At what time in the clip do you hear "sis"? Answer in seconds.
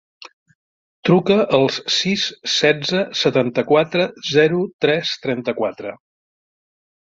1.95-2.23